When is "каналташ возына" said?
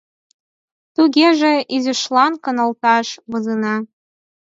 2.43-3.75